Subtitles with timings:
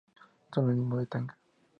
[0.51, 1.37] Sinónimo de "tanga".